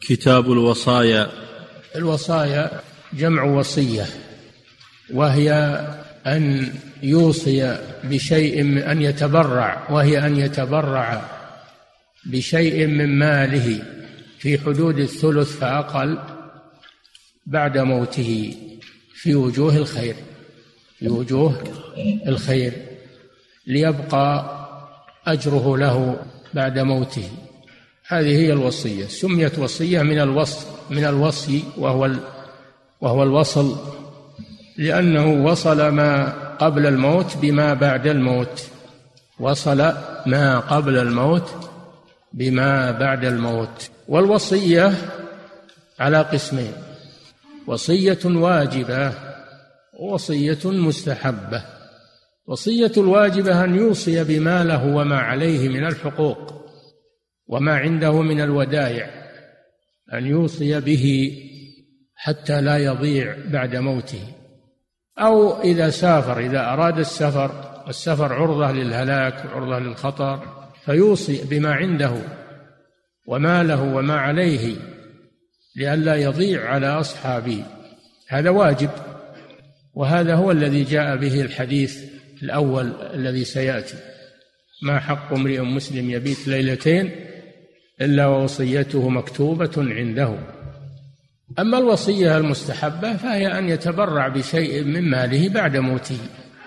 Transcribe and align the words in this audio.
كتاب 0.00 0.52
الوصايا. 0.52 1.30
الوصايا 1.96 2.80
جمع 3.12 3.42
وصية 3.42 4.06
وهي 5.14 5.52
أن 6.26 6.72
يوصي 7.02 7.78
بشيء 8.04 8.60
أن 8.92 9.02
يتبرع 9.02 9.86
وهي 9.90 10.26
أن 10.26 10.36
يتبرع 10.36 11.30
بشيء 12.26 12.86
من 12.86 13.18
ماله 13.18 13.82
في 14.38 14.58
حدود 14.58 14.98
الثلث 14.98 15.56
فأقل 15.58 16.18
بعد 17.46 17.78
موته 17.78 18.54
في 19.14 19.34
وجوه 19.34 19.76
الخير 19.76 20.16
في 20.98 21.08
وجوه 21.08 21.64
الخير 22.26 22.72
ليبقى 23.66 24.56
أجره 25.26 25.76
له 25.76 26.20
بعد 26.54 26.78
موته. 26.78 27.30
هذه 28.08 28.36
هي 28.38 28.52
الوصية. 28.52 29.06
سميت 29.06 29.58
وصية 29.58 30.02
من 30.02 30.20
الوصي 30.20 30.66
من 30.90 31.04
الوصي 31.04 31.64
وهو 31.78 32.10
وهو 33.00 33.22
الوصل 33.22 33.76
لأنه 34.78 35.44
وصل 35.44 35.88
ما 35.88 36.32
قبل 36.56 36.86
الموت 36.86 37.36
بما 37.36 37.74
بعد 37.74 38.06
الموت. 38.06 38.68
وصل 39.40 39.92
ما 40.26 40.58
قبل 40.58 40.98
الموت 40.98 41.50
بما 42.32 42.90
بعد 42.90 43.24
الموت. 43.24 43.90
والوصية 44.08 44.92
على 45.98 46.22
قسمين. 46.22 46.72
وصية 47.66 48.18
واجبة 48.24 49.12
ووصيه 50.00 50.58
مستحبة. 50.64 51.62
وصية 52.46 52.92
الواجبه 52.96 53.64
أن 53.64 53.74
يوصي 53.74 54.24
بما 54.24 54.64
له 54.64 54.86
وما 54.86 55.18
عليه 55.18 55.68
من 55.68 55.86
الحقوق. 55.86 56.65
وما 57.48 57.76
عنده 57.76 58.22
من 58.22 58.40
الودائع 58.40 59.10
أن 60.12 60.26
يوصي 60.26 60.80
به 60.80 61.36
حتى 62.14 62.60
لا 62.60 62.78
يضيع 62.78 63.36
بعد 63.46 63.76
موته. 63.76 64.22
أو 65.18 65.62
إذا 65.62 65.90
سافر 65.90 66.38
إذا 66.38 66.60
أراد 66.60 66.98
السفر 66.98 67.66
السفر 67.88 68.32
عرضة 68.32 68.72
للهلاك 68.72 69.46
عرضة 69.46 69.78
للخطر 69.78 70.42
فيوصي 70.84 71.44
بما 71.50 71.74
عنده 71.74 72.12
وما 73.26 73.62
له 73.62 73.82
وما 73.82 74.16
عليه 74.16 74.76
لئلا 75.76 76.16
يضيع 76.16 76.68
على 76.68 76.86
أصحابه. 76.86 77.64
هذا 78.28 78.50
واجب 78.50 78.90
وهذا 79.94 80.34
هو 80.34 80.50
الذي 80.50 80.84
جاء 80.84 81.16
به 81.16 81.40
الحديث 81.40 82.04
الأول 82.42 82.92
الذي 83.14 83.44
سيأتي. 83.44 83.96
ما 84.82 85.00
حق 85.00 85.32
امرئ 85.32 85.60
مسلم 85.60 86.10
يبيت 86.10 86.48
ليلتين 86.48 87.25
إلا 88.00 88.26
ووصيته 88.26 89.08
مكتوبة 89.08 89.72
عنده. 89.76 90.38
أما 91.58 91.78
الوصية 91.78 92.36
المستحبة 92.36 93.16
فهي 93.16 93.58
أن 93.58 93.68
يتبرع 93.68 94.28
بشيء 94.28 94.84
من 94.84 95.10
ماله 95.10 95.48
بعد 95.48 95.76
موته 95.76 96.18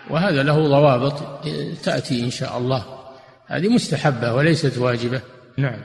وهذا 0.10 0.44
له 0.44 0.68
ضوابط 0.68 1.46
تأتي 1.84 2.24
إن 2.24 2.30
شاء 2.30 2.58
الله. 2.58 2.86
هذه 3.48 3.68
مستحبة 3.68 4.34
وليست 4.34 4.78
واجبة. 4.78 5.22
نعم. 5.58 5.80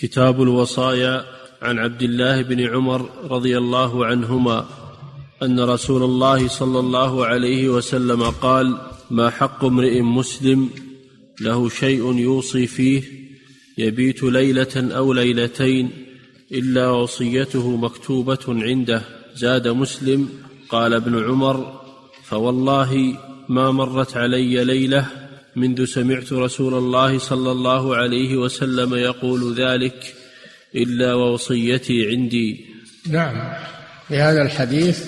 كتاب 0.00 0.42
الوصايا 0.42 1.24
عن 1.62 1.78
عبد 1.78 2.02
الله 2.02 2.42
بن 2.42 2.74
عمر 2.74 3.10
رضي 3.30 3.58
الله 3.58 4.06
عنهما 4.06 4.64
أن 5.42 5.60
رسول 5.60 6.02
الله 6.02 6.48
صلى 6.48 6.78
الله 6.78 7.26
عليه 7.26 7.68
وسلم 7.68 8.22
قال 8.22 8.78
ما 9.10 9.30
حق 9.30 9.64
امرئ 9.64 10.00
مسلم 10.00 10.70
له 11.40 11.68
شيء 11.68 12.18
يوصي 12.18 12.66
فيه 12.66 13.23
يبيت 13.78 14.22
ليلة 14.22 14.96
أو 14.96 15.12
ليلتين 15.12 15.90
إلا 16.52 16.88
وصيته 16.90 17.76
مكتوبة 17.76 18.38
عنده. 18.48 19.02
زاد 19.34 19.68
مسلم 19.68 20.28
قال 20.68 20.94
ابن 20.94 21.24
عمر 21.24 21.80
فوالله 22.24 23.18
ما 23.48 23.70
مرت 23.70 24.16
علي 24.16 24.64
ليلة 24.64 25.06
منذ 25.56 25.84
سمعت 25.84 26.32
رسول 26.32 26.74
الله 26.74 27.18
صلى 27.18 27.50
الله 27.50 27.96
عليه 27.96 28.36
وسلم 28.36 28.94
يقول 28.94 29.54
ذلك 29.54 30.14
إلا 30.74 31.14
ووصيتي 31.14 32.06
عندي. 32.08 32.66
نعم. 33.10 33.52
في 34.08 34.16
هذا 34.16 34.42
الحديث 34.42 35.06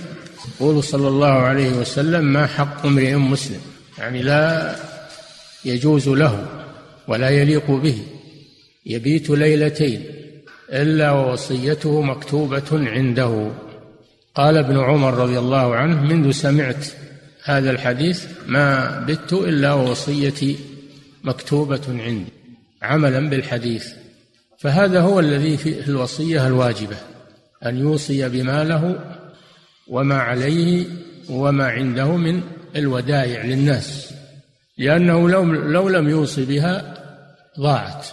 يقول 0.60 0.83
صلى 0.83 1.09
الله 1.09 1.27
عليه 1.27 1.71
وسلم 1.71 2.25
ما 2.25 2.47
حق 2.47 2.87
امرئ 2.87 3.15
مسلم؟ 3.15 3.60
يعني 3.98 4.22
لا 4.22 4.77
يجوز 5.65 6.09
له 6.09 6.47
ولا 7.09 7.31
يليق 7.31 7.71
به. 7.71 7.98
يبيت 8.86 9.30
ليلتين 9.30 10.04
إلا 10.72 11.10
ووصيته 11.10 12.02
مكتوبة 12.02 12.62
عنده. 12.72 13.50
قال 14.34 14.56
ابن 14.56 14.78
عمر 14.78 15.14
رضي 15.14 15.38
الله 15.38 15.76
عنه 15.76 16.02
منذ 16.02 16.30
سمعت 16.30 16.86
هذا 17.44 17.70
الحديث 17.70 18.26
ما 18.47 18.98
بت 19.00 19.32
إلا 19.32 19.72
ووصيتي 19.72 20.56
مكتوبة 21.24 21.80
عندي 21.88 22.32
عملا 22.82 23.30
بالحديث. 23.30 23.92
فهذا 24.58 25.00
هو 25.00 25.20
الذي 25.20 25.56
في 25.56 25.88
الوصية 25.88 26.47
الواجبة 26.47 26.97
أن 27.66 27.78
يوصي 27.78 28.28
بما 28.28 28.64
له 28.64 28.98
وما 29.88 30.18
عليه 30.18 30.86
وما 31.30 31.66
عنده 31.66 32.16
من 32.16 32.42
الودائع 32.76 33.44
للناس 33.44 34.14
لأنه 34.78 35.28
لو, 35.28 35.44
لو 35.44 35.88
لم 35.88 36.08
يوصي 36.08 36.44
بها 36.44 36.94
ضاعت. 37.60 38.06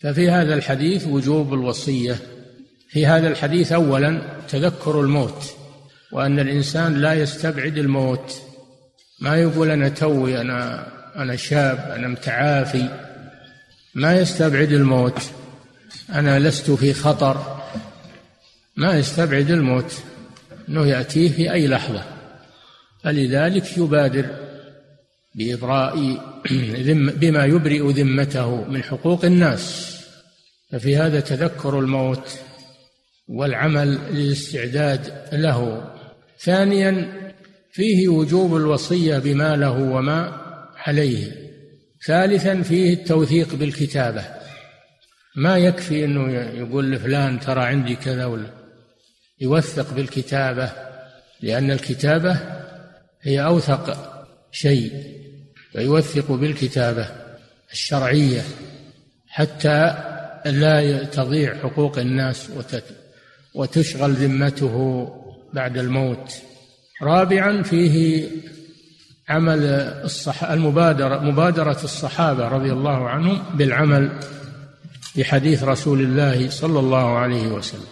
ففي 0.00 0.30
هذا 0.30 0.54
الحديث 0.54 1.06
وجوب 1.06 1.54
الوصية. 1.54 2.16
في 2.88 3.06
هذا 3.06 3.28
الحديث 3.28 3.72
أولا 3.72 4.22
تذكر 4.48 5.00
الموت 5.00 5.54
وأن 6.12 6.38
الإنسان 6.40 6.94
لا 6.94 7.14
يستبعد 7.14 7.78
الموت. 7.78 8.42
ما 9.20 9.36
يقول 9.36 9.70
أنا 9.70 9.88
توي 9.88 10.40
أنا 10.40 10.86
أنا 11.16 11.36
شاب 11.36 11.78
أنا 11.96 12.08
متعافي. 12.08 12.88
ما 13.94 14.16
يستبعد 14.16 14.72
الموت. 14.72 15.22
أنا 16.14 16.38
لست 16.38 16.70
في 16.70 16.92
خطر. 16.92 17.62
ما 18.76 18.98
يستبعد 18.98 19.50
الموت. 19.50 19.94
أنه 20.68 20.86
يأتيه 20.86 21.32
في 21.32 21.52
أي 21.52 21.68
لحظة. 21.68 22.04
فلذلك 23.04 23.78
يبادر. 23.78 24.26
بإبراء 25.34 25.96
بما 27.20 27.44
يبرئ 27.44 27.92
ذمته 27.92 28.64
من 28.64 28.82
حقوق 28.82 29.24
الناس. 29.24 29.96
ففي 30.72 30.96
هذا 30.96 31.20
تذكر 31.20 31.78
الموت 31.78 32.38
والعمل 33.28 33.98
للاستعداد 34.10 35.12
له. 35.32 35.90
ثانيا 36.38 37.12
فيه 37.72 38.08
وجوب 38.08 38.56
الوصية 38.56 39.18
بما 39.18 39.56
له 39.56 39.78
وما 39.82 40.40
عليه. 40.76 41.32
ثالثا 42.06 42.62
فيه 42.62 42.94
التوثيق 42.94 43.54
بالكتابة. 43.54 44.24
ما 45.36 45.58
يكفي 45.58 46.04
إنه 46.04 46.32
يقول 46.32 46.92
لفلان 46.92 47.40
ترى 47.40 47.62
عندي 47.62 47.96
كذا 47.96 48.24
ولا. 48.24 48.60
يوثق 49.40 49.94
بالكتابة 49.94 50.72
لأن 51.42 51.70
الكتابة 51.70 52.40
هي 53.22 53.44
أوثق 53.44 54.09
شيء 54.52 54.92
فيوثق 55.72 56.32
بالكتابة 56.32 57.08
الشرعية 57.72 58.42
حتى 59.28 59.94
لا 60.46 61.04
تضيع 61.04 61.54
حقوق 61.54 61.98
الناس 61.98 62.50
وتشغل 63.54 64.12
ذمته 64.12 65.08
بعد 65.52 65.78
الموت. 65.78 66.34
رابعا 67.02 67.62
فيه 67.62 68.26
عمل 69.28 69.64
الصح... 70.04 70.44
المبادرة 70.44 71.18
مبادرة 71.18 71.78
الصحابة 71.84 72.48
رضي 72.48 72.72
الله 72.72 73.08
عنهم 73.08 73.42
بالعمل 73.54 74.12
بحديث 75.16 75.64
رسول 75.64 76.00
الله 76.00 76.50
صلى 76.50 76.78
الله 76.78 77.18
عليه 77.18 77.46
وسلم. 77.46 77.86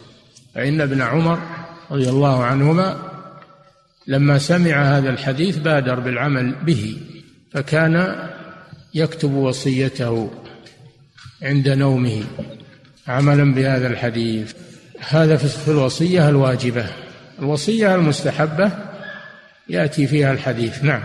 فإن 0.54 0.80
ابن 0.80 1.02
عمر 1.02 1.38
رضي 1.90 2.08
الله 2.08 2.44
عنهما 2.44 3.17
لما 4.08 4.38
سمع 4.38 4.98
هذا 4.98 5.10
الحديث 5.10 5.56
بادر 5.56 6.00
بالعمل 6.00 6.54
به 6.64 6.96
فكان 7.52 8.16
يكتب 8.94 9.32
وصيته 9.32 10.30
عند 11.42 11.68
نومه 11.68 12.24
عملا 13.08 13.54
بهذا 13.54 13.86
الحديث. 13.86 14.52
هذا 15.08 15.36
في 15.36 15.68
الوصية 15.68 16.28
الواجبة. 16.28 16.86
الوصية 17.38 17.94
المستحبة 17.94 18.70
يأتي 19.68 20.06
فيها 20.06 20.32
الحديث. 20.32 20.84
نعم. 20.84 21.02